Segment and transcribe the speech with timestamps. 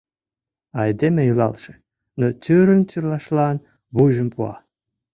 [0.81, 1.73] Айдеме илалше,
[2.19, 3.57] но тӱрым тӱрлашлан
[3.95, 4.53] вуйжым пуа.